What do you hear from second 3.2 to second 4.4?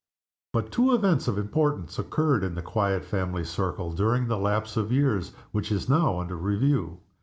circle during the